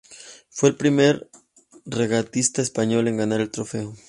Fue 0.49 0.69
el 0.69 0.75
primer 0.77 1.29
regatista 1.85 2.63
español 2.63 3.07
en 3.07 3.17
ganar 3.17 3.39
el 3.39 3.51
trofeo. 3.51 3.93